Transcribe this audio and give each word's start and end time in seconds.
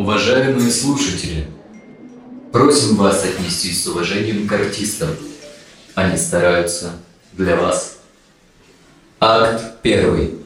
Уважаемые 0.00 0.70
слушатели, 0.70 1.44
просим 2.52 2.96
вас 2.96 3.22
отнестись 3.22 3.84
с 3.84 3.86
уважением 3.86 4.48
к 4.48 4.52
артистам. 4.54 5.10
Они 5.94 6.16
стараются 6.16 6.92
для 7.34 7.54
вас. 7.54 8.02
Акт 9.20 9.82
первый. 9.82 10.36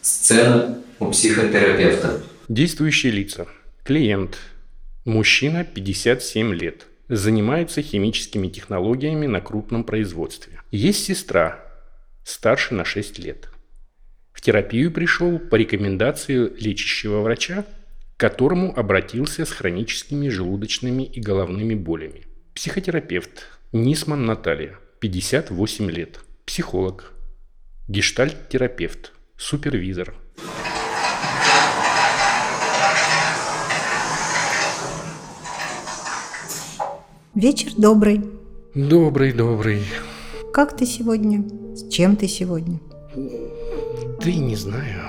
Сцена 0.00 0.80
у 1.00 1.10
психотерапевта. 1.10 2.22
Действующие 2.48 3.10
лица. 3.10 3.48
Клиент. 3.82 4.38
Мужчина, 5.04 5.64
57 5.64 6.54
лет. 6.54 6.86
Занимается 7.08 7.82
химическими 7.82 8.46
технологиями 8.46 9.26
на 9.26 9.40
крупном 9.40 9.82
производстве. 9.82 10.60
Есть 10.70 11.04
сестра, 11.04 11.58
старше 12.22 12.74
на 12.74 12.84
6 12.84 13.18
лет. 13.18 13.48
В 14.32 14.40
терапию 14.40 14.92
пришел 14.92 15.40
по 15.40 15.56
рекомендации 15.56 16.48
лечащего 16.60 17.22
врача 17.22 17.64
к 18.20 18.28
которому 18.28 18.78
обратился 18.78 19.46
с 19.46 19.50
хроническими 19.50 20.28
желудочными 20.28 21.04
и 21.04 21.22
головными 21.22 21.74
болями. 21.74 22.26
Психотерапевт 22.54 23.46
Нисман 23.72 24.26
Наталья, 24.26 24.78
58 24.98 25.90
лет. 25.90 26.20
Психолог. 26.44 27.14
Гештальт-терапевт. 27.88 29.14
Супервизор. 29.38 30.14
Вечер 37.34 37.70
добрый. 37.78 38.20
Добрый, 38.74 39.32
добрый. 39.32 39.82
Как 40.52 40.76
ты 40.76 40.84
сегодня? 40.84 41.42
С 41.74 41.88
чем 41.88 42.16
ты 42.16 42.28
сегодня? 42.28 42.80
Да 43.14 44.28
и 44.28 44.36
не 44.36 44.56
знаю. 44.56 45.06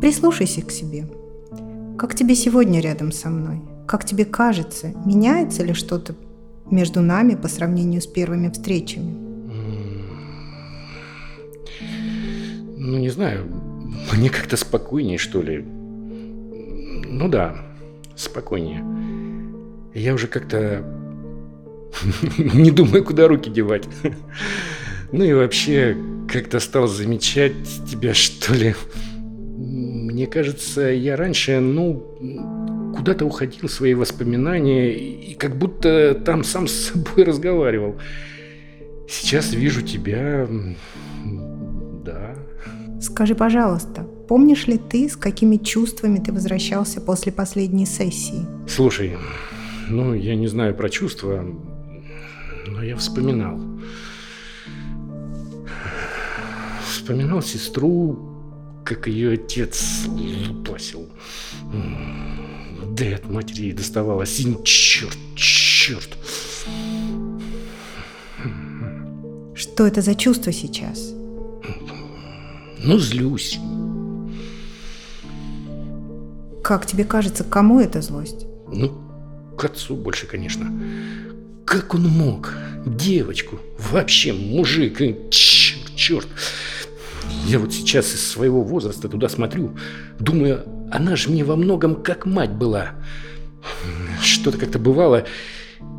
Прислушайся 0.00 0.62
к 0.62 0.72
себе. 0.72 1.06
Как 2.00 2.14
тебе 2.14 2.34
сегодня 2.34 2.80
рядом 2.80 3.12
со 3.12 3.28
мной? 3.28 3.60
Как 3.86 4.06
тебе 4.06 4.24
кажется, 4.24 4.94
меняется 5.04 5.62
ли 5.62 5.74
что-то 5.74 6.14
между 6.70 7.02
нами 7.02 7.34
по 7.34 7.46
сравнению 7.46 8.00
с 8.00 8.06
первыми 8.06 8.48
встречами? 8.48 9.10
Ну, 12.78 12.96
не 12.96 13.10
знаю. 13.10 13.44
Мне 14.14 14.30
как-то 14.30 14.56
спокойнее, 14.56 15.18
что 15.18 15.42
ли. 15.42 15.62
Ну 15.62 17.28
да, 17.28 17.54
спокойнее. 18.16 18.82
Я 19.92 20.14
уже 20.14 20.26
как-то 20.26 20.82
не 22.38 22.70
думаю, 22.70 23.04
куда 23.04 23.28
руки 23.28 23.50
девать. 23.50 23.86
Ну 25.12 25.24
и 25.24 25.32
вообще, 25.32 25.96
как-то 26.32 26.60
стал 26.60 26.86
замечать 26.86 27.52
тебя, 27.90 28.14
что 28.14 28.54
ли. 28.54 28.76
Мне 30.10 30.26
кажется, 30.26 30.80
я 30.80 31.16
раньше, 31.16 31.60
ну, 31.60 32.92
куда-то 32.96 33.24
уходил 33.24 33.68
в 33.68 33.70
свои 33.70 33.94
воспоминания 33.94 34.92
и 34.92 35.34
как 35.34 35.56
будто 35.56 36.14
там 36.14 36.42
сам 36.42 36.66
с 36.66 36.72
собой 36.72 37.24
разговаривал. 37.24 37.96
Сейчас 39.08 39.52
вижу 39.52 39.82
тебя, 39.82 40.48
да. 42.04 42.34
Скажи, 43.00 43.36
пожалуйста, 43.36 44.02
помнишь 44.28 44.66
ли 44.66 44.78
ты, 44.78 45.08
с 45.08 45.16
какими 45.16 45.58
чувствами 45.58 46.18
ты 46.18 46.32
возвращался 46.32 47.00
после 47.00 47.30
последней 47.30 47.86
сессии? 47.86 48.44
Слушай, 48.66 49.16
ну, 49.88 50.12
я 50.12 50.34
не 50.34 50.48
знаю 50.48 50.74
про 50.74 50.88
чувства, 50.88 51.46
но 52.66 52.82
я 52.82 52.96
вспоминал. 52.96 53.60
Вспоминал 56.84 57.42
сестру, 57.42 58.29
как 58.90 59.06
ее 59.06 59.34
отец 59.34 60.02
лупасил. 60.08 61.08
Да 62.88 63.04
и 63.04 63.12
от 63.12 63.30
матери 63.30 63.70
доставалось. 63.70 64.30
Син, 64.30 64.60
черт, 64.64 65.16
черт. 65.36 66.18
Что 69.54 69.86
это 69.86 70.02
за 70.02 70.16
чувство 70.16 70.50
сейчас? 70.52 71.12
Ну, 72.82 72.98
злюсь. 72.98 73.60
Как 76.64 76.84
тебе 76.84 77.04
кажется, 77.04 77.44
кому 77.44 77.78
это 77.78 78.02
злость? 78.02 78.44
Ну, 78.72 78.92
к 79.56 79.64
отцу 79.66 79.94
больше, 79.94 80.26
конечно. 80.26 80.66
Как 81.64 81.94
он 81.94 82.08
мог? 82.08 82.54
Девочку, 82.84 83.60
вообще 83.78 84.32
мужик, 84.32 84.98
черт, 85.30 85.94
черт. 85.94 86.26
Я 87.46 87.58
вот 87.58 87.72
сейчас 87.72 88.14
из 88.14 88.26
своего 88.26 88.62
возраста 88.62 89.08
туда 89.08 89.28
смотрю, 89.28 89.76
думаю, 90.18 90.64
она 90.92 91.16
же 91.16 91.30
мне 91.30 91.44
во 91.44 91.56
многом 91.56 92.02
как 92.02 92.26
мать 92.26 92.52
была. 92.52 92.90
Что-то 94.22 94.58
как-то 94.58 94.78
бывало, 94.78 95.24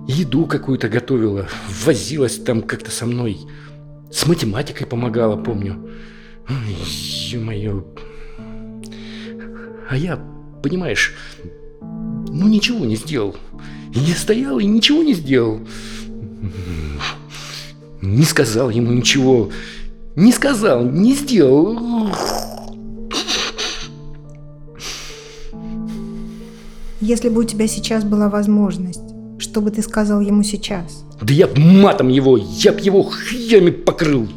еду 0.07 0.45
какую-то 0.45 0.89
готовила, 0.89 1.47
возилась 1.83 2.37
там 2.37 2.61
как-то 2.61 2.91
со 2.91 3.05
мной, 3.05 3.37
с 4.11 4.25
математикой 4.27 4.87
помогала, 4.87 5.35
помню. 5.35 5.89
Ё-моё. 6.47 7.85
А 9.89 9.97
я, 9.97 10.17
понимаешь, 10.63 11.13
ну 11.81 12.47
ничего 12.47 12.85
не 12.85 12.95
сделал. 12.95 13.35
Я 13.93 14.15
стоял 14.15 14.59
и 14.59 14.65
ничего 14.65 15.03
не 15.03 15.13
сделал. 15.13 15.59
Не 18.01 18.23
сказал 18.23 18.69
ему 18.69 18.91
ничего. 18.93 19.51
Не 20.15 20.31
сказал, 20.33 20.83
не 20.83 21.13
сделал. 21.13 21.77
Если 26.99 27.29
бы 27.29 27.41
у 27.41 27.43
тебя 27.45 27.67
сейчас 27.67 28.03
была 28.03 28.29
возможность, 28.29 29.01
что 29.39 29.61
бы 29.61 29.71
ты 29.71 29.81
сказал 29.81 30.19
ему 30.21 30.43
сейчас? 30.43 31.03
Да 31.21 31.33
я 31.33 31.47
б 31.47 31.57
матом 31.57 32.09
его, 32.09 32.37
я 32.37 32.73
б 32.73 32.79
его 32.81 33.03
хрями 33.03 33.71
покрыл. 33.71 34.27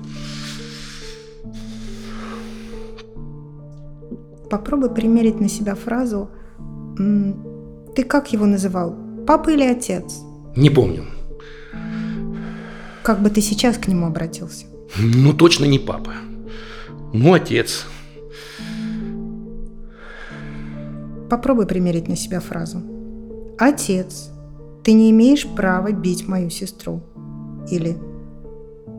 Попробуй 4.49 4.91
примерить 4.91 5.41
на 5.41 5.49
себя 5.49 5.75
фразу 5.75 6.31
«Ты 7.97 8.05
как 8.05 8.33
его 8.33 8.47
называл? 8.47 8.95
Папа 9.27 9.51
или 9.51 9.65
отец?» 9.65 10.21
Не 10.55 10.71
помню. 10.71 11.05
Как 13.03 13.21
бы 13.21 13.29
ты 13.29 13.41
сейчас 13.41 13.77
к 13.77 13.89
нему 13.89 14.07
обратился? 14.07 14.67
Ну, 14.97 15.33
точно 15.33 15.65
не 15.65 15.79
папа. 15.79 16.13
Ну, 17.13 17.33
отец. 17.33 17.87
Попробуй 21.29 21.67
примерить 21.67 22.09
на 22.09 22.17
себя 22.17 22.39
фразу. 22.41 22.81
Отец, 23.59 24.31
ты 24.85 24.93
не 24.93 25.11
имеешь 25.11 25.49
права 25.49 25.91
бить 25.91 26.29
мою 26.29 26.49
сестру. 26.51 27.03
Или 27.71 27.97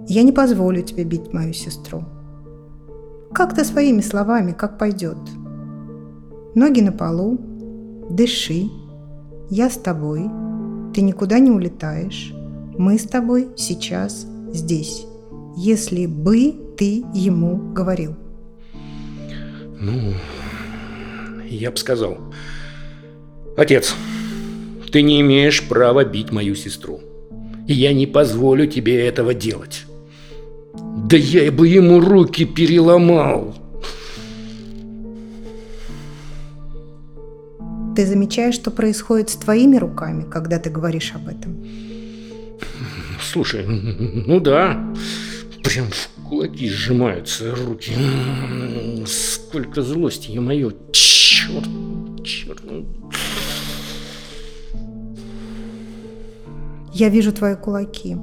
я 0.07 0.23
не 0.23 0.33
позволю 0.33 0.81
тебе 0.81 1.05
бить 1.05 1.31
мою 1.31 1.53
сестру. 1.53 2.03
Как-то 3.33 3.63
своими 3.63 4.01
словами, 4.01 4.51
как 4.51 4.77
пойдет. 4.77 5.17
Ноги 6.55 6.81
на 6.81 6.91
полу, 6.91 7.37
дыши, 8.09 8.69
я 9.49 9.69
с 9.69 9.77
тобой, 9.77 10.29
ты 10.93 11.01
никуда 11.01 11.39
не 11.39 11.51
улетаешь, 11.51 12.33
мы 12.77 12.97
с 12.97 13.03
тобой 13.03 13.49
сейчас 13.57 14.25
здесь 14.53 15.05
если 15.55 16.05
бы 16.05 16.53
ты 16.77 17.03
ему 17.13 17.57
говорил? 17.73 18.15
Ну, 19.79 20.13
я 21.47 21.71
бы 21.71 21.77
сказал, 21.77 22.17
отец, 23.57 23.93
ты 24.91 25.01
не 25.01 25.21
имеешь 25.21 25.67
права 25.67 26.03
бить 26.03 26.31
мою 26.31 26.55
сестру. 26.55 27.01
И 27.67 27.73
я 27.73 27.93
не 27.93 28.05
позволю 28.05 28.67
тебе 28.67 29.07
этого 29.07 29.33
делать. 29.33 29.85
Да 30.73 31.17
я 31.17 31.51
бы 31.51 31.67
ему 31.67 31.99
руки 31.99 32.45
переломал. 32.45 33.55
Ты 37.95 38.05
замечаешь, 38.05 38.55
что 38.55 38.71
происходит 38.71 39.29
с 39.29 39.35
твоими 39.35 39.77
руками, 39.77 40.25
когда 40.29 40.59
ты 40.59 40.69
говоришь 40.69 41.13
об 41.15 41.27
этом? 41.27 41.65
Слушай, 43.21 43.65
ну 43.65 44.39
да 44.39 44.93
Прям 45.65 45.87
в 45.89 46.29
кулаки 46.29 46.69
сжимаются 46.69 47.55
руки. 47.55 47.91
М-м-м, 47.97 49.05
сколько 49.07 49.81
злости, 49.81 50.31
я 50.31 50.41
мое. 50.41 50.71
Черт, 50.91 51.65
черт. 52.23 52.61
Я 56.93 57.09
вижу 57.09 57.33
твои 57.33 57.55
кулаки. 57.55 58.15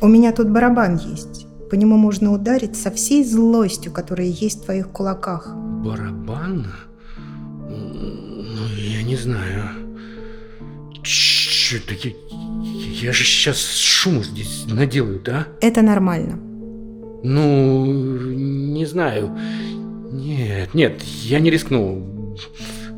У 0.00 0.08
меня 0.08 0.32
тут 0.32 0.48
барабан 0.48 0.96
есть. 0.96 1.46
По 1.70 1.74
нему 1.74 1.98
можно 1.98 2.32
ударить 2.32 2.76
со 2.76 2.90
всей 2.90 3.22
злостью, 3.22 3.92
которая 3.92 4.28
есть 4.28 4.62
в 4.62 4.64
твоих 4.64 4.88
кулаках. 4.90 5.54
Барабан? 5.54 6.66
Ну, 7.68 8.66
я 8.76 9.02
не 9.02 9.16
знаю. 9.16 9.64
Черт, 11.02 11.84
я, 13.02 13.12
же 13.12 13.24
сейчас 13.24 13.58
шум 13.76 14.22
здесь 14.22 14.64
наделаю, 14.66 15.20
да? 15.20 15.48
Это 15.60 15.82
нормально. 15.82 16.38
Ну, 17.22 17.86
не 17.86 18.86
знаю. 18.86 19.36
Нет, 20.12 20.74
нет, 20.74 21.02
я 21.02 21.40
не 21.40 21.50
рискну. 21.50 22.36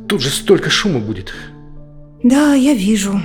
Тут 0.08 0.20
же 0.20 0.30
столько 0.30 0.70
шума 0.70 1.00
будет. 1.00 1.32
Да, 2.22 2.54
я 2.54 2.74
вижу. 2.74 3.20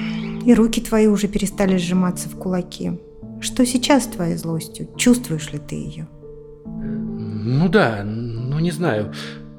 И 0.46 0.54
руки 0.54 0.82
твои 0.82 1.08
уже 1.08 1.28
перестали 1.28 1.78
сжиматься 1.78 2.30
в 2.30 2.36
кулаки. 2.38 2.94
Что 3.42 3.66
сейчас 3.66 4.06
с 4.06 4.08
твоей 4.08 4.38
злостью? 4.38 4.88
Чувствуешь 4.96 5.52
ли 5.52 5.60
ты 5.60 5.76
ее? 5.76 6.08
Ну 6.66 7.70
да, 7.70 8.04
ну 8.04 8.60
не 8.60 8.72
знаю. 8.72 9.14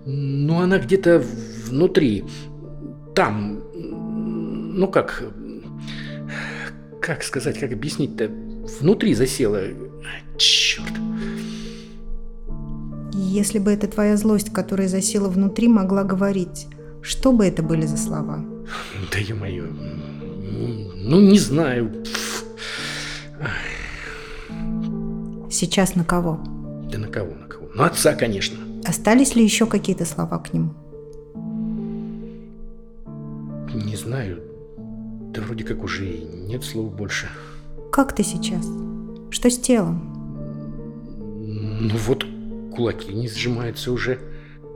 Ну 0.07 0.61
она 0.61 0.79
где-то 0.79 1.23
внутри. 1.67 2.25
Там. 3.15 3.61
Ну 3.75 4.89
как... 4.89 5.25
Как 7.07 7.23
сказать, 7.23 7.57
как 7.61 7.73
объяснить-то? 7.73 8.29
Внутри 8.81 9.15
засела. 9.15 9.63
Черт. 10.37 10.91
Если 13.13 13.61
бы 13.61 13.71
эта 13.71 13.87
твоя 13.87 14.17
злость, 14.17 14.53
которая 14.53 14.89
засела 14.89 15.29
внутри, 15.29 15.69
могла 15.69 16.03
говорить, 16.03 16.67
что 17.03 17.31
бы 17.31 17.47
это 17.47 17.63
были 17.63 17.87
за 17.87 17.97
слова? 17.97 18.45
Да 19.13 19.19
ё-моё. 19.19 19.67
Ну, 20.97 21.21
не 21.21 21.39
знаю. 21.39 21.93
Сейчас 25.49 25.95
на 25.95 26.03
кого? 26.03 26.41
Да 26.91 26.99
на 26.99 27.07
кого, 27.07 27.35
на 27.37 27.47
кого? 27.47 27.69
Ну, 27.73 27.85
отца, 27.85 28.15
конечно. 28.15 28.59
Остались 28.85 29.37
ли 29.37 29.45
еще 29.45 29.67
какие-то 29.67 30.07
слова 30.07 30.39
к 30.39 30.53
нему? 30.53 30.75
Не 33.73 33.95
знаю. 33.95 34.43
Да 35.33 35.41
вроде 35.43 35.63
как 35.63 35.85
уже 35.85 36.05
и 36.05 36.36
нет 36.47 36.65
слов 36.65 36.95
больше. 36.95 37.29
Как 37.93 38.15
ты 38.15 38.23
сейчас? 38.23 38.67
Что 39.31 39.51
с 39.51 39.59
телом? 39.59 40.13
Ну 41.81 41.97
вот 42.07 42.25
кулаки 42.75 43.13
не 43.13 43.29
сжимаются 43.29 43.93
уже. 43.93 44.19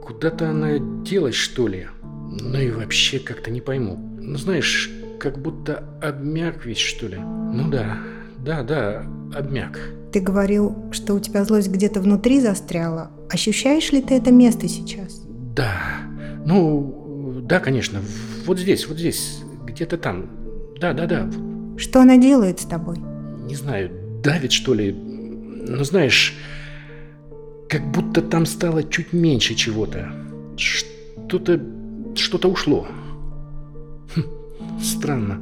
Куда-то 0.03 0.49
она 0.49 0.79
делась, 1.03 1.35
что 1.35 1.67
ли? 1.67 1.87
Ну 2.03 2.59
и 2.59 2.71
вообще 2.71 3.19
как-то 3.19 3.51
не 3.51 3.61
пойму. 3.61 3.97
Ну 4.19 4.37
знаешь, 4.37 4.89
как 5.19 5.39
будто 5.39 5.83
обмяк 6.01 6.65
весь, 6.65 6.77
что 6.77 7.07
ли? 7.07 7.17
Ну 7.17 7.69
да, 7.69 7.97
да, 8.39 8.63
да, 8.63 9.05
обмяк. 9.33 9.79
Ты 10.11 10.19
говорил, 10.19 10.75
что 10.91 11.13
у 11.13 11.19
тебя 11.19 11.45
злость 11.45 11.69
где-то 11.69 12.01
внутри 12.01 12.41
застряла. 12.41 13.11
Ощущаешь 13.29 13.91
ли 13.91 14.01
ты 14.01 14.15
это 14.15 14.31
место 14.31 14.67
сейчас? 14.67 15.21
Да, 15.55 15.73
ну, 16.45 17.41
да, 17.43 17.59
конечно, 17.59 18.01
вот 18.45 18.59
здесь, 18.59 18.87
вот 18.87 18.97
здесь, 18.97 19.41
где-то 19.65 19.97
там. 19.97 20.29
Да, 20.79 20.93
да, 20.93 21.05
да. 21.05 21.29
Что 21.81 21.99
она 22.01 22.17
делает 22.17 22.59
с 22.59 22.65
тобой? 22.65 22.97
Не 23.47 23.55
знаю, 23.55 23.89
давит, 24.23 24.51
что 24.51 24.75
ли. 24.75 24.93
Ну, 24.93 25.83
знаешь, 25.83 26.37
как 27.67 27.81
будто 27.91 28.21
там 28.21 28.45
стало 28.45 28.83
чуть 28.83 29.13
меньше 29.13 29.55
чего-то. 29.55 30.13
Что-то, 30.57 31.59
что-то 32.13 32.49
ушло. 32.49 32.87
Хм, 34.15 34.79
странно. 34.79 35.41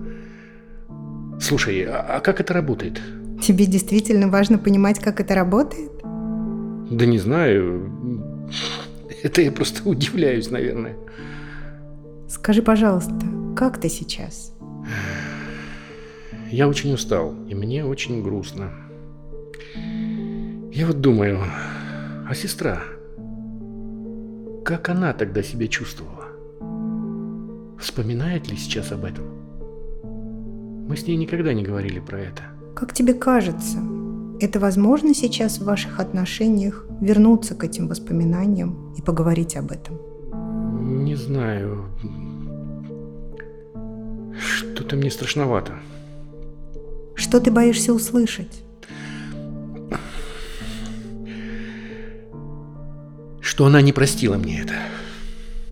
Слушай, 1.41 1.83
а, 1.83 2.05
а 2.07 2.19
как 2.21 2.39
это 2.39 2.53
работает? 2.53 3.01
Тебе 3.41 3.65
действительно 3.65 4.29
важно 4.29 4.57
понимать, 4.57 4.99
как 4.99 5.19
это 5.19 5.35
работает? 5.35 5.91
Да 6.03 7.05
не 7.05 7.19
знаю. 7.19 8.47
Это 9.23 9.41
я 9.41 9.51
просто 9.51 9.87
удивляюсь, 9.89 10.49
наверное. 10.49 10.95
Скажи, 12.29 12.61
пожалуйста, 12.61 13.25
как 13.57 13.81
ты 13.81 13.89
сейчас? 13.89 14.53
Я 16.51 16.67
очень 16.67 16.93
устал, 16.93 17.35
и 17.47 17.53
мне 17.53 17.85
очень 17.85 18.23
грустно. 18.23 18.71
Я 20.71 20.87
вот 20.87 20.99
думаю, 20.99 21.43
а 22.27 22.33
сестра, 22.33 22.81
как 24.65 24.89
она 24.89 25.13
тогда 25.13 25.43
себя 25.43 25.67
чувствовала? 25.67 26.25
Вспоминает 27.79 28.49
ли 28.49 28.57
сейчас 28.57 28.91
об 28.91 29.05
этом? 29.05 29.25
Мы 30.87 30.97
с 30.97 31.05
ней 31.05 31.17
никогда 31.17 31.53
не 31.53 31.61
говорили 31.61 31.99
про 31.99 32.19
это. 32.19 32.41
Как 32.75 32.93
тебе 32.93 33.13
кажется, 33.13 33.77
это 34.39 34.59
возможно 34.59 35.13
сейчас 35.13 35.59
в 35.59 35.65
ваших 35.65 35.99
отношениях 35.99 36.83
вернуться 36.99 37.53
к 37.53 37.63
этим 37.63 37.87
воспоминаниям 37.87 38.95
и 38.97 39.03
поговорить 39.03 39.55
об 39.55 39.71
этом? 39.71 39.99
Не 41.05 41.13
знаю. 41.13 41.85
Что-то 44.39 44.95
мне 44.95 45.11
страшновато. 45.11 45.73
Что 47.29 47.39
ты 47.39 47.51
боишься 47.51 47.93
услышать? 47.93 48.63
Что 53.39 53.67
она 53.67 53.81
не 53.81 53.93
простила 53.93 54.35
мне 54.35 54.63
это. 54.63 54.73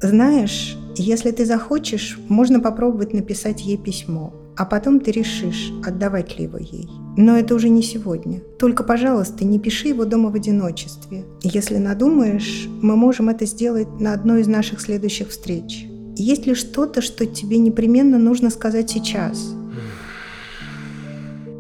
Знаешь, 0.07 0.77
если 0.95 1.31
ты 1.31 1.48
захочешь, 1.48 2.19
можно 2.30 2.59
попробовать 2.59 3.12
написать 3.12 3.62
ей 3.62 3.77
письмо, 3.77 4.36
а 4.56 4.65
потом 4.65 5.00
ты 5.00 5.09
решишь, 5.09 5.71
отдавать 5.83 6.38
ли 6.38 6.44
его 6.44 6.59
ей. 6.59 6.88
Но 7.18 7.36
это 7.36 7.56
уже 7.56 7.69
не 7.69 7.81
сегодня. 7.81 8.39
Только, 8.60 8.83
пожалуйста, 8.83 9.44
не 9.44 9.57
пиши 9.57 9.88
его 9.88 10.06
дома 10.06 10.30
в 10.30 10.36
одиночестве. 10.36 11.25
Если 11.42 11.77
надумаешь, 11.77 12.68
мы 12.83 12.95
можем 12.95 13.30
это 13.30 13.48
сделать 13.48 14.00
на 14.00 14.13
одной 14.13 14.42
из 14.42 14.48
наших 14.48 14.80
следующих 14.80 15.30
встреч. 15.30 15.88
Есть 16.15 16.45
ли 16.45 16.53
что-то, 16.53 17.01
что 17.01 17.25
тебе 17.25 17.57
непременно 17.57 18.19
нужно 18.19 18.51
сказать 18.51 18.92
сейчас? 18.92 19.56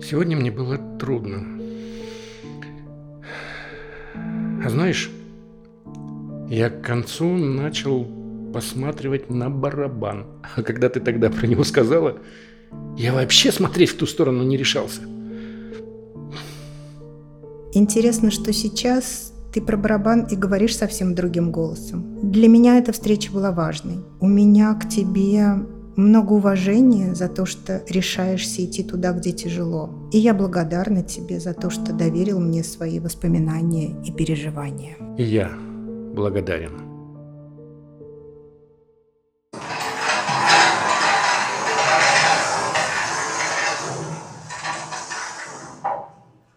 Сегодня 0.09 0.37
мне 0.37 0.51
было 0.51 0.77
трудно. 0.97 1.45
А 4.63 4.69
знаешь, 4.69 5.11
я 6.49 6.69
к 6.69 6.81
концу 6.81 7.25
начал 7.35 8.07
посматривать 8.53 9.29
на 9.29 9.49
барабан. 9.49 10.27
А 10.55 10.63
когда 10.63 10.87
ты 10.87 11.01
тогда 11.01 11.29
про 11.29 11.45
него 11.45 11.65
сказала, 11.65 12.19
я 12.95 13.11
вообще 13.11 13.51
смотреть 13.51 13.89
в 13.89 13.97
ту 13.97 14.05
сторону 14.05 14.43
не 14.43 14.55
решался. 14.55 15.01
Интересно, 17.73 18.31
что 18.31 18.53
сейчас 18.53 19.33
ты 19.53 19.59
про 19.61 19.75
барабан 19.75 20.25
и 20.31 20.37
говоришь 20.37 20.77
совсем 20.77 21.15
другим 21.15 21.51
голосом. 21.51 22.31
Для 22.31 22.47
меня 22.47 22.77
эта 22.77 22.93
встреча 22.93 23.29
была 23.29 23.51
важной. 23.51 23.97
У 24.21 24.27
меня 24.29 24.73
к 24.75 24.87
тебе 24.87 25.65
много 25.97 26.33
уважения 26.33 27.15
за 27.15 27.27
то, 27.27 27.45
что 27.45 27.83
решаешься 27.89 28.63
идти 28.63 28.83
туда, 28.83 29.11
где 29.11 29.31
тяжело. 29.31 29.89
И 30.13 30.19
я 30.19 30.33
благодарна 30.33 31.03
тебе 31.03 31.39
за 31.39 31.53
то, 31.53 31.69
что 31.69 31.91
доверил 31.91 32.39
мне 32.39 32.63
свои 32.63 32.99
воспоминания 32.99 33.95
и 34.05 34.11
переживания. 34.11 34.95
И 35.17 35.23
я 35.23 35.51
благодарен. 36.13 36.87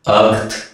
Акт 0.05 0.70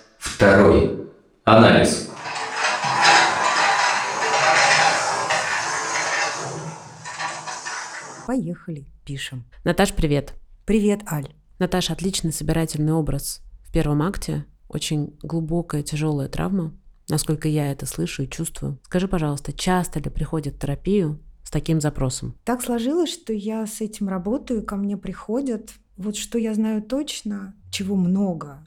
Поехали, 8.37 8.85
пишем. 9.07 9.47
Наташ, 9.65 9.95
привет. 9.95 10.35
Привет, 10.67 11.01
Аль. 11.11 11.35
Наташа, 11.59 11.95
отличный 11.95 12.35
собирательный 12.35 12.93
образ. 12.93 13.41
В 13.63 13.73
первом 13.73 14.03
акте 14.03 14.45
очень 14.69 15.17
глубокая, 15.23 15.83
тяжелая 15.83 16.29
травма, 16.29 16.75
насколько 17.09 17.49
я 17.49 17.73
это 17.73 17.87
слышу 17.87 18.25
и 18.25 18.29
чувствую. 18.29 18.79
Скажи, 18.83 19.09
пожалуйста, 19.09 19.55
часто 19.55 20.01
ли 20.01 20.11
приходят 20.11 20.57
в 20.57 20.59
терапию 20.59 21.19
с 21.45 21.51
таким 21.51 21.81
запросом? 21.81 22.37
Так 22.45 22.61
сложилось, 22.61 23.11
что 23.11 23.33
я 23.33 23.67
с 23.67 23.81
этим 23.81 24.07
работаю, 24.07 24.63
ко 24.63 24.77
мне 24.77 24.99
приходят. 24.99 25.73
Вот 25.97 26.15
что 26.19 26.37
я 26.37 26.53
знаю 26.53 26.83
точно, 26.83 27.55
чего 27.71 27.97
много, 27.97 28.67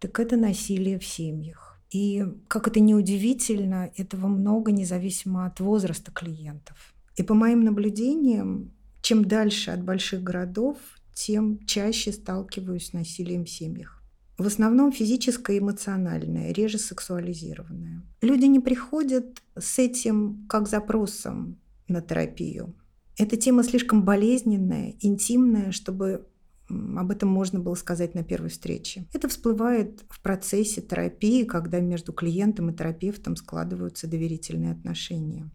так 0.00 0.18
это 0.18 0.36
насилие 0.36 0.98
в 0.98 1.06
семьях. 1.06 1.78
И, 1.90 2.24
как 2.48 2.66
это 2.66 2.80
ни 2.80 2.94
удивительно, 2.94 3.92
этого 3.96 4.26
много 4.26 4.72
независимо 4.72 5.46
от 5.46 5.60
возраста 5.60 6.10
клиентов. 6.10 6.91
И 7.16 7.22
по 7.22 7.34
моим 7.34 7.64
наблюдениям, 7.64 8.72
чем 9.02 9.24
дальше 9.24 9.70
от 9.70 9.82
больших 9.84 10.22
городов, 10.22 10.78
тем 11.14 11.64
чаще 11.66 12.12
сталкиваюсь 12.12 12.88
с 12.88 12.92
насилием 12.92 13.44
в 13.44 13.50
семьях. 13.50 14.02
В 14.38 14.46
основном 14.46 14.92
физическое 14.92 15.56
и 15.56 15.58
эмоциональное, 15.60 16.52
реже 16.52 16.78
сексуализированное. 16.78 18.02
Люди 18.22 18.46
не 18.46 18.60
приходят 18.60 19.42
с 19.56 19.78
этим 19.78 20.46
как 20.48 20.68
запросом 20.68 21.58
на 21.86 22.00
терапию. 22.00 22.74
Эта 23.18 23.36
тема 23.36 23.62
слишком 23.62 24.04
болезненная, 24.04 24.94
интимная, 25.00 25.70
чтобы 25.70 26.26
об 26.68 27.10
этом 27.10 27.28
можно 27.28 27.60
было 27.60 27.74
сказать 27.74 28.14
на 28.14 28.24
первой 28.24 28.48
встрече. 28.48 29.06
Это 29.12 29.28
всплывает 29.28 30.04
в 30.08 30.20
процессе 30.22 30.80
терапии, 30.80 31.44
когда 31.44 31.80
между 31.80 32.12
клиентом 32.12 32.70
и 32.70 32.74
терапевтом 32.74 33.36
складываются 33.36 34.08
доверительные 34.08 34.72
отношения. 34.72 35.50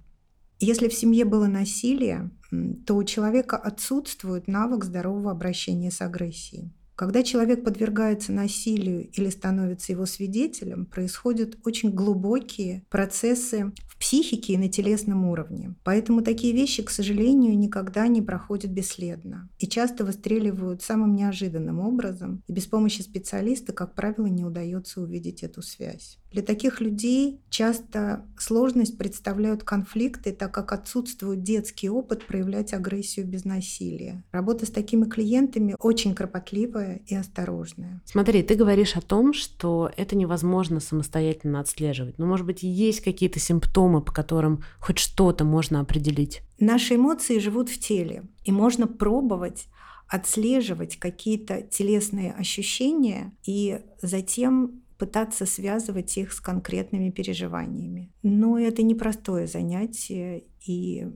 Если 0.60 0.88
в 0.88 0.94
семье 0.94 1.26
было 1.26 1.48
насилие, 1.48 2.32
то 2.86 2.96
у 2.96 3.04
человека 3.04 3.58
отсутствует 3.58 4.48
навык 4.48 4.86
здорового 4.86 5.32
обращения 5.32 5.92
с 5.92 6.02
агрессией. 6.02 6.72
Когда 6.98 7.22
человек 7.22 7.64
подвергается 7.64 8.32
насилию 8.32 9.08
или 9.12 9.30
становится 9.30 9.92
его 9.92 10.08
свидетелем, 10.08 10.88
происходят 10.88 11.56
очень 11.64 11.92
глубокие 11.92 12.86
процессы 12.90 13.72
в 13.88 14.00
психике 14.00 14.54
и 14.54 14.58
на 14.58 14.68
телесном 14.68 15.26
уровне. 15.26 15.76
Поэтому 15.84 16.24
такие 16.24 16.54
вещи, 16.54 16.82
к 16.82 16.90
сожалению, 16.90 17.56
никогда 17.56 18.08
не 18.08 18.24
проходят 18.24 18.72
бесследно 18.72 19.48
и 19.60 19.68
часто 19.68 20.06
выстреливают 20.06 20.82
самым 20.82 21.14
неожиданным 21.14 21.80
образом, 21.80 22.42
и 22.48 22.52
без 22.52 22.66
помощи 22.66 23.04
специалиста, 23.04 23.74
как 23.74 23.94
правило, 23.94 24.26
не 24.26 24.44
удается 24.44 25.00
увидеть 25.00 25.44
эту 25.44 25.62
связь. 25.62 26.18
Для 26.32 26.42
таких 26.42 26.82
людей 26.82 27.42
часто 27.50 28.26
сложность 28.38 28.98
представляют 28.98 29.64
конфликты, 29.64 30.32
так 30.32 30.54
как 30.54 30.74
отсутствует 30.74 31.42
детский 31.44 31.90
опыт 31.90 32.26
проявлять 32.26 32.74
агрессию 32.74 33.26
без 33.26 33.46
насилия. 33.46 34.24
Работа 34.32 34.66
с 34.66 34.70
такими 34.70 35.06
клиентами 35.06 35.76
очень 35.80 36.14
кропотливая 36.14 37.02
и 37.08 37.16
осторожная. 37.16 38.02
Смотри, 38.06 38.44
ты 38.44 38.56
говоришь 38.56 38.96
о 38.96 39.02
том, 39.02 39.34
что 39.34 39.92
это 39.96 40.16
невозможно 40.16 40.80
самостоятельно 40.80 41.60
отслеживать. 41.60 42.18
Но, 42.18 42.26
может 42.26 42.46
быть, 42.46 42.64
есть 42.64 43.02
какие-то 43.02 43.40
симптомы, 43.40 44.02
по 44.02 44.12
которым 44.12 44.64
хоть 44.80 45.00
что-то 45.00 45.46
можно 45.46 45.80
определить? 45.80 46.42
Наши 46.60 46.96
эмоции 46.96 47.40
живут 47.40 47.70
в 47.70 47.80
теле, 47.80 48.24
и 48.44 48.52
можно 48.52 48.88
пробовать 48.88 49.68
отслеживать 50.08 50.98
какие-то 50.98 51.62
телесные 51.62 52.32
ощущения 52.34 53.34
и 53.46 53.82
затем 54.02 54.82
пытаться 54.98 55.46
связывать 55.46 56.18
их 56.18 56.34
с 56.34 56.40
конкретными 56.40 57.10
переживаниями. 57.10 58.12
Но 58.24 58.60
это 58.60 58.84
непростое 58.84 59.48
занятие, 59.48 60.44
и 60.66 61.08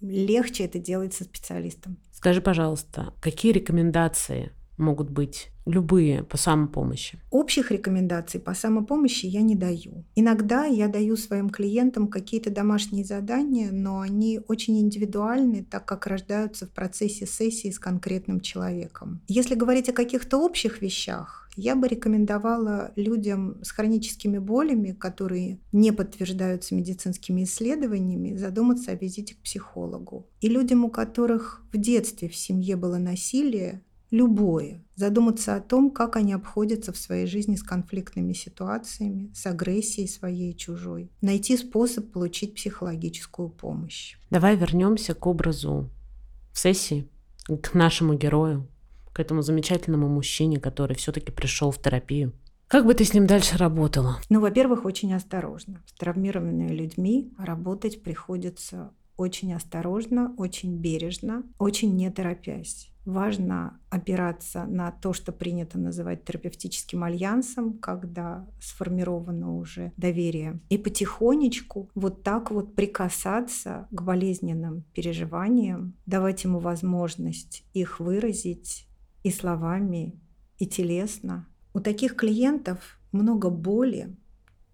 легче 0.00 0.64
это 0.64 0.78
делать 0.78 1.14
со 1.14 1.24
специалистом. 1.24 1.98
Скажи, 2.12 2.40
пожалуйста, 2.40 3.14
какие 3.20 3.52
рекомендации 3.52 4.52
могут 4.80 5.10
быть 5.10 5.50
любые 5.66 6.24
по 6.24 6.36
самопомощи? 6.36 7.20
Общих 7.30 7.70
рекомендаций 7.70 8.40
по 8.40 8.54
самопомощи 8.54 9.26
я 9.26 9.42
не 9.42 9.54
даю. 9.54 10.04
Иногда 10.14 10.64
я 10.64 10.88
даю 10.88 11.16
своим 11.16 11.50
клиентам 11.50 12.08
какие-то 12.08 12.50
домашние 12.50 13.04
задания, 13.04 13.70
но 13.70 14.00
они 14.00 14.40
очень 14.48 14.80
индивидуальны, 14.80 15.64
так 15.64 15.84
как 15.84 16.06
рождаются 16.06 16.66
в 16.66 16.70
процессе 16.70 17.26
сессии 17.26 17.70
с 17.70 17.78
конкретным 17.78 18.40
человеком. 18.40 19.22
Если 19.28 19.54
говорить 19.54 19.88
о 19.88 19.92
каких-то 19.92 20.38
общих 20.38 20.82
вещах, 20.82 21.40
я 21.56 21.74
бы 21.74 21.88
рекомендовала 21.88 22.92
людям 22.96 23.58
с 23.62 23.70
хроническими 23.72 24.38
болями, 24.38 24.92
которые 24.92 25.58
не 25.72 25.92
подтверждаются 25.92 26.74
медицинскими 26.74 27.44
исследованиями, 27.44 28.36
задуматься 28.36 28.92
о 28.92 28.94
визите 28.94 29.34
к 29.34 29.42
психологу. 29.42 30.26
И 30.40 30.48
людям, 30.48 30.84
у 30.84 30.90
которых 30.90 31.62
в 31.72 31.76
детстве 31.76 32.28
в 32.28 32.36
семье 32.36 32.76
было 32.76 32.98
насилие, 32.98 33.82
любое, 34.10 34.84
задуматься 34.94 35.54
о 35.54 35.60
том, 35.60 35.90
как 35.90 36.16
они 36.16 36.32
обходятся 36.32 36.92
в 36.92 36.96
своей 36.96 37.26
жизни 37.26 37.56
с 37.56 37.62
конфликтными 37.62 38.32
ситуациями, 38.32 39.30
с 39.34 39.46
агрессией 39.46 40.08
своей 40.08 40.52
и 40.52 40.56
чужой. 40.56 41.10
Найти 41.20 41.56
способ 41.56 42.10
получить 42.10 42.54
психологическую 42.54 43.48
помощь. 43.48 44.16
Давай 44.30 44.56
вернемся 44.56 45.14
к 45.14 45.26
образу 45.26 45.90
сессии, 46.52 47.08
к 47.46 47.74
нашему 47.74 48.14
герою, 48.14 48.68
к 49.12 49.20
этому 49.20 49.42
замечательному 49.42 50.08
мужчине, 50.08 50.58
который 50.58 50.96
все-таки 50.96 51.32
пришел 51.32 51.70
в 51.70 51.80
терапию. 51.80 52.32
Как 52.68 52.86
бы 52.86 52.94
ты 52.94 53.04
с 53.04 53.14
ним 53.14 53.26
дальше 53.26 53.56
работала? 53.56 54.18
Ну, 54.28 54.40
во-первых, 54.40 54.84
очень 54.84 55.12
осторожно. 55.12 55.82
С 55.86 55.92
травмированными 55.94 56.70
людьми 56.70 57.32
работать 57.36 58.02
приходится 58.04 58.92
очень 59.16 59.52
осторожно, 59.52 60.34
очень 60.38 60.76
бережно, 60.76 61.42
очень 61.58 61.96
не 61.96 62.08
торопясь. 62.10 62.89
Важно 63.04 63.80
опираться 63.88 64.66
на 64.66 64.90
то, 64.90 65.12
что 65.12 65.32
принято 65.32 65.78
называть 65.78 66.24
терапевтическим 66.24 67.02
альянсом, 67.02 67.78
когда 67.78 68.46
сформировано 68.60 69.56
уже 69.56 69.92
доверие. 69.96 70.60
И 70.68 70.76
потихонечку 70.76 71.88
вот 71.94 72.22
так 72.22 72.50
вот 72.50 72.74
прикасаться 72.74 73.88
к 73.90 74.02
болезненным 74.02 74.84
переживаниям, 74.94 75.94
давать 76.06 76.44
ему 76.44 76.58
возможность 76.58 77.64
их 77.72 78.00
выразить 78.00 78.86
и 79.22 79.30
словами, 79.30 80.20
и 80.58 80.66
телесно. 80.66 81.46
У 81.72 81.80
таких 81.80 82.16
клиентов 82.16 83.00
много 83.12 83.48
боли, 83.48 84.14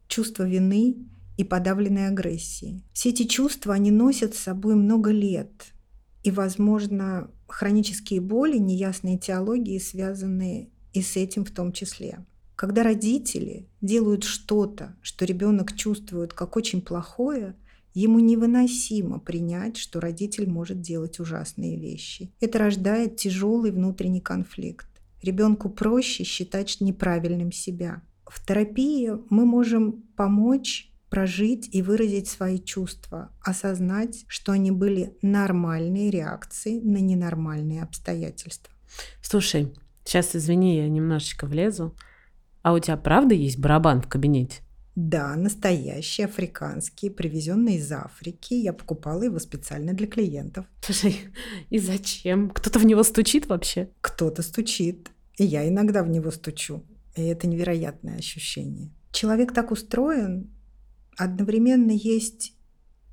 чувства 0.09 0.43
вины 0.43 0.97
и 1.37 1.45
подавленной 1.45 2.09
агрессии. 2.09 2.83
Все 2.93 3.11
эти 3.11 3.25
чувства 3.25 3.75
они 3.75 3.91
носят 3.91 4.35
с 4.35 4.41
собой 4.41 4.75
много 4.75 5.11
лет. 5.11 5.73
И, 6.23 6.31
возможно, 6.31 7.31
хронические 7.47 8.21
боли, 8.21 8.59
неясные 8.59 9.19
теологии 9.19 9.79
связаны 9.79 10.71
и 10.93 11.03
с 11.03 11.17
этим 11.17 11.45
в 11.45 11.51
том 11.51 11.73
числе. 11.73 12.25
Когда 12.57 12.83
родители 12.83 13.69
делают 13.83 14.25
что-то, 14.25 14.97
что 15.03 15.25
ребенок 15.27 15.77
чувствует 15.77 16.33
как 16.33 16.57
очень 16.57 16.81
плохое, 16.81 17.55
ему 17.93 18.19
невыносимо 18.19 19.19
принять, 19.19 19.77
что 19.77 20.01
родитель 20.01 20.49
может 20.49 20.81
делать 20.81 21.21
ужасные 21.21 21.79
вещи. 21.79 22.33
Это 22.41 22.59
рождает 22.59 23.17
тяжелый 23.17 23.71
внутренний 23.71 24.21
конфликт. 24.21 24.89
Ребенку 25.23 25.69
проще 25.69 26.25
считать 26.25 26.79
неправильным 26.81 27.53
себя. 27.53 28.03
В 28.27 28.45
терапии 28.45 29.13
мы 29.31 29.45
можем 29.45 30.05
помочь 30.17 30.91
прожить 31.09 31.69
и 31.73 31.83
выразить 31.83 32.29
свои 32.29 32.59
чувства, 32.59 33.31
осознать, 33.43 34.25
что 34.29 34.53
они 34.53 34.71
были 34.71 35.17
нормальные 35.23 36.11
реакции 36.11 36.81
на 36.81 36.99
ненормальные 36.99 37.83
обстоятельства. 37.83 38.73
Слушай, 39.23 39.75
сейчас 40.05 40.35
извини, 40.35 40.77
я 40.77 40.89
немножечко 40.89 41.47
влезу. 41.47 41.95
А 42.63 42.73
у 42.73 42.79
тебя 42.79 42.97
правда 42.97 43.35
есть 43.35 43.59
барабан 43.59 44.03
в 44.03 44.09
кабинете? 44.09 44.61
Да, 44.97 45.37
настоящий, 45.37 46.23
африканский, 46.23 47.11
привезенный 47.11 47.77
из 47.77 47.93
Африки. 47.93 48.55
Я 48.55 48.73
покупала 48.73 49.23
его 49.25 49.39
специально 49.39 49.93
для 49.93 50.07
клиентов. 50.07 50.65
Слушай, 50.83 51.19
и 51.71 51.79
зачем? 51.79 52.49
Кто-то 52.49 52.79
в 52.79 52.87
него 52.87 53.03
стучит 53.03 53.47
вообще? 53.47 53.91
Кто-то 54.01 54.43
стучит. 54.43 55.11
И 55.37 55.45
я 55.45 55.69
иногда 55.69 56.03
в 56.03 56.09
него 56.09 56.31
стучу. 56.31 56.83
И 57.15 57.23
это 57.23 57.47
невероятное 57.47 58.17
ощущение. 58.17 58.91
Человек 59.13 59.53
так 59.53 59.71
устроен, 59.71 60.51
одновременно 61.17 61.93
есть 61.93 62.55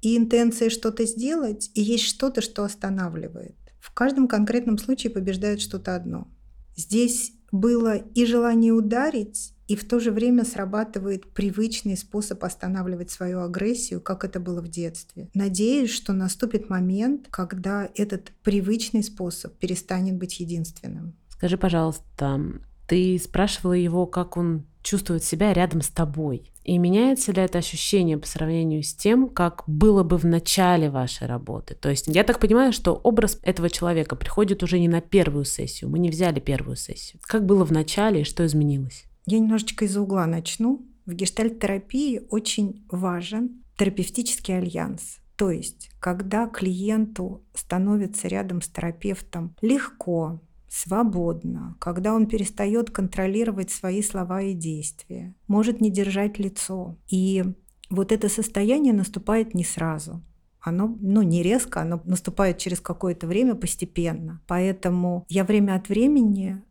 и 0.01 0.17
интенция 0.17 0.69
что-то 0.69 1.05
сделать, 1.05 1.71
и 1.73 1.81
есть 1.81 2.03
что-то, 2.03 2.41
что 2.41 2.63
останавливает. 2.63 3.55
В 3.79 3.93
каждом 3.93 4.27
конкретном 4.27 4.77
случае 4.77 5.11
побеждает 5.11 5.61
что-то 5.61 5.95
одно. 5.95 6.27
Здесь 6.75 7.33
было 7.51 7.95
и 7.95 8.25
желание 8.25 8.73
ударить, 8.73 9.53
и 9.67 9.75
в 9.75 9.87
то 9.87 9.99
же 9.99 10.11
время 10.11 10.43
срабатывает 10.43 11.31
привычный 11.33 11.95
способ 11.95 12.43
останавливать 12.43 13.11
свою 13.11 13.41
агрессию, 13.41 14.01
как 14.01 14.25
это 14.25 14.39
было 14.39 14.61
в 14.61 14.67
детстве. 14.67 15.29
Надеюсь, 15.33 15.91
что 15.91 16.11
наступит 16.13 16.69
момент, 16.69 17.27
когда 17.29 17.89
этот 17.95 18.31
привычный 18.43 19.03
способ 19.03 19.53
перестанет 19.57 20.17
быть 20.17 20.39
единственным. 20.39 21.15
Скажи, 21.29 21.57
пожалуйста, 21.57 22.41
ты 22.87 23.19
спрашивала 23.23 23.73
его, 23.73 24.05
как 24.05 24.35
он 24.35 24.65
чувствует 24.83 25.23
себя 25.23 25.53
рядом 25.53 25.81
с 25.81 25.89
тобой. 25.89 26.51
И 26.63 26.77
меняется 26.77 27.31
ли 27.31 27.41
это 27.41 27.57
ощущение 27.57 28.17
по 28.17 28.27
сравнению 28.27 28.83
с 28.83 28.93
тем, 28.93 29.27
как 29.27 29.63
было 29.67 30.03
бы 30.03 30.17
в 30.17 30.25
начале 30.25 30.89
вашей 30.89 31.27
работы? 31.27 31.75
То 31.75 31.89
есть 31.89 32.07
я 32.07 32.23
так 32.23 32.39
понимаю, 32.39 32.71
что 32.71 32.93
образ 32.93 33.39
этого 33.41 33.69
человека 33.69 34.15
приходит 34.15 34.63
уже 34.63 34.79
не 34.79 34.87
на 34.87 35.01
первую 35.01 35.45
сессию. 35.45 35.89
Мы 35.89 35.99
не 35.99 36.09
взяли 36.09 36.39
первую 36.39 36.75
сессию. 36.75 37.19
Как 37.23 37.45
было 37.45 37.65
в 37.65 37.71
начале 37.71 38.21
и 38.21 38.25
что 38.25 38.45
изменилось? 38.45 39.05
Я 39.25 39.39
немножечко 39.39 39.85
из 39.85 39.97
угла 39.97 40.25
начну. 40.25 40.85
В 41.05 41.13
гештальт-терапии 41.13 42.21
очень 42.29 42.85
важен 42.89 43.63
терапевтический 43.77 44.57
альянс. 44.57 45.17
То 45.35 45.49
есть, 45.49 45.89
когда 45.99 46.47
клиенту 46.47 47.43
становится 47.53 48.27
рядом 48.27 48.61
с 48.61 48.67
терапевтом 48.67 49.55
легко, 49.61 50.39
свободно, 50.73 51.75
когда 51.79 52.15
он 52.15 52.25
перестает 52.25 52.89
контролировать 52.89 53.69
свои 53.69 54.01
слова 54.01 54.41
и 54.41 54.53
действия, 54.53 55.35
может 55.47 55.81
не 55.81 55.91
держать 55.91 56.39
лицо. 56.39 56.97
И 57.07 57.43
вот 57.91 58.11
это 58.11 58.27
состояние 58.27 58.91
наступает 58.91 59.53
не 59.53 59.63
сразу. 59.63 60.23
Оно, 60.59 60.97
ну, 60.99 61.21
не 61.21 61.43
резко, 61.43 61.81
оно 61.81 62.01
наступает 62.05 62.57
через 62.57 62.79
какое-то 62.79 63.27
время 63.27 63.53
постепенно. 63.53 64.41
Поэтому 64.47 65.25
я 65.29 65.43
время 65.43 65.75
от 65.75 65.89
времени 65.89 66.63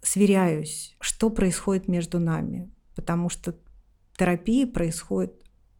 сверяюсь, 0.00 0.96
что 0.98 1.28
происходит 1.28 1.86
между 1.86 2.18
нами, 2.18 2.72
потому 2.96 3.28
что 3.28 3.54
терапия 4.16 4.66
происходит 4.66 5.34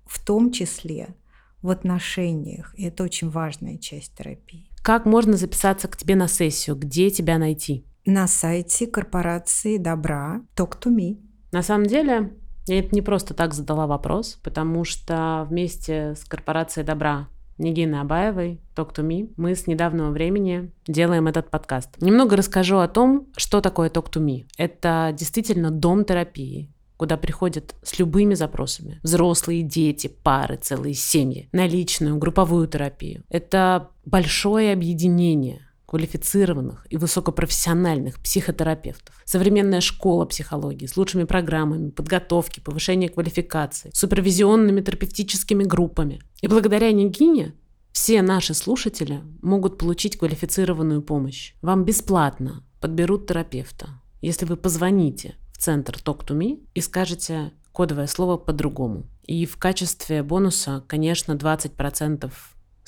в 0.05 0.23
том 0.23 0.53
числе 0.53 1.17
в 1.63 1.71
отношениях, 1.71 2.75
и 2.77 2.85
это 2.85 3.05
очень 3.05 3.31
важная 3.31 3.79
часть 3.79 4.15
терапии. 4.15 4.70
Как 4.83 5.05
можно 5.05 5.37
записаться 5.37 5.89
к 5.89 5.97
тебе 5.97 6.17
на 6.17 6.27
сессию? 6.27 6.75
Где 6.75 7.11
тебя 7.11 7.37
найти? 7.37 7.85
На 8.07 8.27
сайте 8.27 8.87
корпорации 8.87 9.77
добра 9.77 10.41
Talk 10.57 10.81
to 10.81 10.91
Me. 10.91 11.19
На 11.53 11.63
самом 11.63 11.87
деле, 11.87 12.33
я 12.67 12.83
не 12.91 13.03
просто 13.03 13.35
так 13.35 13.53
задала 13.53 13.87
вопрос, 13.87 14.39
потому 14.43 14.85
что 14.85 15.47
вместе 15.51 16.15
с 16.15 16.25
корпорацией 16.25 16.87
добра 16.87 17.29
Нигины 17.59 17.97
Абаевой, 17.97 18.63
Talk 18.75 18.95
to 18.95 19.07
Me, 19.07 19.35
мы 19.37 19.55
с 19.55 19.67
недавнего 19.67 20.11
времени 20.11 20.73
делаем 20.87 21.27
этот 21.27 21.51
подкаст. 21.51 22.01
Немного 22.01 22.35
расскажу 22.37 22.79
о 22.79 22.89
том, 22.89 23.29
что 23.37 23.61
такое 23.61 23.91
Talk 23.91 24.11
to 24.11 24.25
Me. 24.25 24.47
Это 24.57 25.15
действительно 25.15 25.71
дом 25.71 26.07
терапии, 26.07 26.73
куда 27.01 27.17
приходят 27.17 27.75
с 27.83 27.99
любыми 27.99 28.35
запросами. 28.35 29.01
Взрослые, 29.03 29.63
дети, 29.63 30.07
пары, 30.07 30.57
целые 30.57 30.93
семьи. 30.93 31.49
На 31.51 31.67
личную, 31.67 32.19
групповую 32.19 32.69
терапию. 32.69 33.25
Это 33.31 33.89
большое 34.05 34.75
объединение 34.75 35.67
квалифицированных 35.87 36.87
и 36.91 36.99
высокопрофессиональных 36.99 38.21
психотерапевтов. 38.21 39.15
Современная 39.25 39.81
школа 39.81 40.27
психологии 40.27 40.85
с 40.85 40.99
лучшими 40.99 41.25
программами 41.25 41.89
подготовки, 41.89 42.61
повышения 42.61 43.09
квалификации, 43.09 43.91
супервизионными 43.95 44.83
терапевтическими 44.83 45.65
группами. 45.65 46.21
И 46.43 46.49
благодаря 46.49 46.93
Нигине 46.93 47.55
все 47.93 48.21
наши 48.21 48.53
слушатели 48.53 49.23
могут 49.41 49.79
получить 49.79 50.19
квалифицированную 50.19 51.01
помощь. 51.01 51.55
Вам 51.63 51.87
бесплатно 51.87 52.63
подберут 52.79 53.27
терапевта, 53.27 53.89
если 54.21 54.45
вы 54.45 54.59
позвоните 54.59 55.37
центр 55.61 55.97
Talk 56.05 56.27
to 56.27 56.37
Me 56.37 56.67
и 56.75 56.81
скажете 56.81 57.53
кодовое 57.73 58.07
слово 58.07 58.37
по-другому. 58.37 59.07
И 59.25 59.47
в 59.47 59.57
качестве 59.59 60.23
бонуса, 60.23 60.85
конечно, 60.89 61.33
20% 61.33 62.31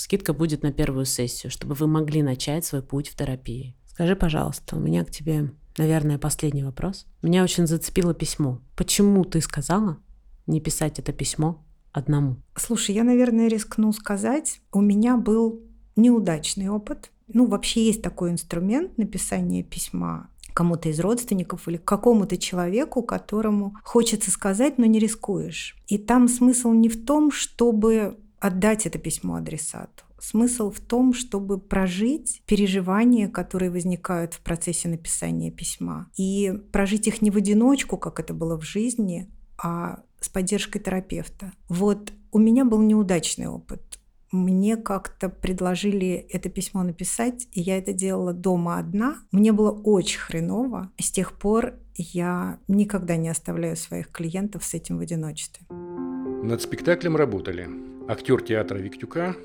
Скидка 0.02 0.32
будет 0.32 0.62
на 0.62 0.72
первую 0.72 1.04
сессию, 1.04 1.50
чтобы 1.50 1.74
вы 1.74 1.86
могли 1.86 2.22
начать 2.22 2.64
свой 2.64 2.82
путь 2.82 3.08
в 3.08 3.14
терапии. 3.14 3.76
Скажи, 3.86 4.16
пожалуйста, 4.16 4.74
у 4.74 4.80
меня 4.80 5.04
к 5.04 5.12
тебе, 5.12 5.52
наверное, 5.76 6.18
последний 6.18 6.64
вопрос. 6.64 7.06
Меня 7.22 7.44
очень 7.44 7.68
зацепило 7.68 8.14
письмо. 8.14 8.60
Почему 8.76 9.24
ты 9.24 9.40
сказала 9.40 9.98
не 10.46 10.60
писать 10.60 10.98
это 10.98 11.12
письмо 11.12 11.64
одному? 11.92 12.36
Слушай, 12.56 12.96
я, 12.96 13.04
наверное, 13.04 13.48
рискну 13.48 13.92
сказать, 13.92 14.60
у 14.72 14.80
меня 14.80 15.16
был 15.16 15.62
неудачный 15.94 16.68
опыт. 16.68 17.12
Ну, 17.28 17.46
вообще 17.46 17.86
есть 17.86 18.02
такой 18.02 18.30
инструмент 18.30 18.98
написания 18.98 19.62
письма 19.62 20.30
кому-то 20.54 20.88
из 20.88 21.00
родственников 21.00 21.68
или 21.68 21.76
какому-то 21.76 22.36
человеку, 22.36 23.02
которому 23.02 23.76
хочется 23.84 24.30
сказать, 24.30 24.78
но 24.78 24.86
не 24.86 24.98
рискуешь. 24.98 25.76
И 25.88 25.98
там 25.98 26.28
смысл 26.28 26.72
не 26.72 26.88
в 26.88 27.04
том, 27.04 27.30
чтобы 27.30 28.18
отдать 28.40 28.86
это 28.86 28.98
письмо 28.98 29.36
адресату. 29.36 30.04
Смысл 30.18 30.70
в 30.70 30.80
том, 30.80 31.14
чтобы 31.14 31.58
прожить 31.58 32.42
переживания, 32.46 33.28
которые 33.28 33.70
возникают 33.70 34.34
в 34.34 34.40
процессе 34.40 34.88
написания 34.88 35.50
письма, 35.50 36.08
и 36.16 36.52
прожить 36.70 37.08
их 37.08 37.22
не 37.22 37.30
в 37.30 37.36
одиночку, 37.36 37.96
как 37.96 38.20
это 38.20 38.32
было 38.32 38.56
в 38.56 38.62
жизни, 38.62 39.28
а 39.62 40.02
с 40.20 40.28
поддержкой 40.28 40.80
терапевта. 40.80 41.52
Вот 41.68 42.12
у 42.30 42.38
меня 42.38 42.64
был 42.64 42.80
неудачный 42.80 43.46
опыт. 43.46 43.91
Мне 44.32 44.78
как-то 44.78 45.28
предложили 45.28 46.26
это 46.30 46.48
письмо 46.48 46.82
написать, 46.82 47.48
и 47.52 47.60
я 47.60 47.76
это 47.76 47.92
делала 47.92 48.32
дома 48.32 48.78
одна. 48.78 49.18
Мне 49.30 49.52
было 49.52 49.70
очень 49.70 50.20
хреново. 50.20 50.90
С 50.98 51.10
тех 51.10 51.34
пор 51.38 51.74
я 51.96 52.58
никогда 52.66 53.16
не 53.16 53.28
оставляю 53.28 53.76
своих 53.76 54.10
клиентов 54.10 54.64
с 54.64 54.72
этим 54.72 54.96
в 54.96 55.00
одиночестве. 55.02 55.66
Над 55.68 56.62
спектаклем 56.62 57.14
работали 57.14 57.68
актер 58.08 58.40
театра 58.40 58.78
Виктюка 58.78 59.36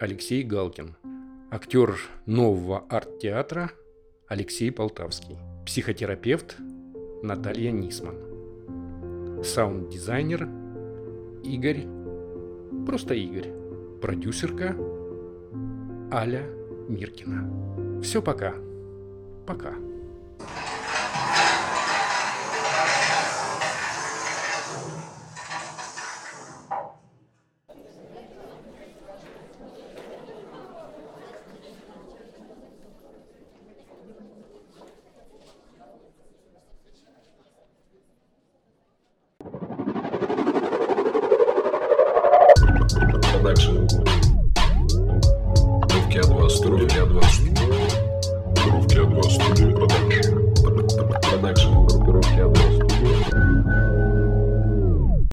Алексей 0.00 0.42
Галкин, 0.42 0.96
актер 1.52 1.96
нового 2.26 2.80
арт-театра 2.90 3.70
Алексей 4.26 4.72
Полтавский, 4.72 5.38
психотерапевт 5.64 6.56
Наталья 7.22 7.70
Нисман, 7.70 8.16
саунд-дизайнер 9.44 10.48
Игорь, 11.44 11.86
просто 12.84 13.14
Игорь, 13.14 13.61
продюсерка 14.02 14.76
Аля 16.12 16.42
Миркина. 16.88 18.00
Все 18.02 18.20
пока. 18.20 18.52
Пока. 19.46 19.74